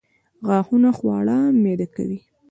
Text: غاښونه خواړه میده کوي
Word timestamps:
غاښونه 0.47 0.89
خواړه 0.97 1.37
میده 1.63 1.87
کوي 1.95 2.19